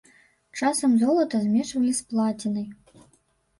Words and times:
Часам 0.59 0.95
золата 1.03 1.43
змешвалі 1.45 1.93
з 2.01 2.09
плацінай. 2.09 2.67